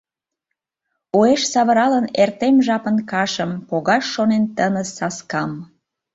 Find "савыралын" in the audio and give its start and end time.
1.51-2.05